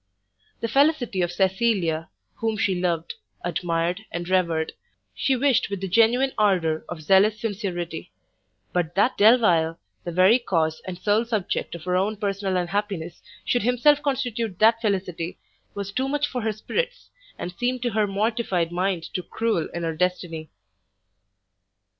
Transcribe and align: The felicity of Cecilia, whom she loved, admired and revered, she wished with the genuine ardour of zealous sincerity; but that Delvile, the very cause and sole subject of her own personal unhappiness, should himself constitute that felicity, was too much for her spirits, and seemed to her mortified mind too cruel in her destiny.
The 0.61 0.67
felicity 0.67 1.21
of 1.21 1.31
Cecilia, 1.31 2.09
whom 2.37 2.57
she 2.57 2.73
loved, 2.73 3.13
admired 3.43 4.03
and 4.11 4.27
revered, 4.27 4.71
she 5.13 5.35
wished 5.35 5.69
with 5.69 5.79
the 5.79 5.87
genuine 5.87 6.31
ardour 6.39 6.83
of 6.89 7.03
zealous 7.03 7.39
sincerity; 7.39 8.11
but 8.73 8.95
that 8.95 9.15
Delvile, 9.15 9.79
the 10.03 10.11
very 10.11 10.39
cause 10.39 10.79
and 10.87 10.97
sole 10.97 11.23
subject 11.23 11.75
of 11.75 11.83
her 11.83 11.95
own 11.95 12.17
personal 12.17 12.57
unhappiness, 12.57 13.21
should 13.45 13.61
himself 13.61 14.01
constitute 14.01 14.57
that 14.57 14.81
felicity, 14.81 15.37
was 15.75 15.91
too 15.91 16.07
much 16.09 16.25
for 16.25 16.41
her 16.41 16.51
spirits, 16.51 17.11
and 17.37 17.51
seemed 17.51 17.83
to 17.83 17.91
her 17.91 18.07
mortified 18.07 18.71
mind 18.71 19.07
too 19.13 19.21
cruel 19.21 19.69
in 19.71 19.83
her 19.83 19.95
destiny. 19.95 20.49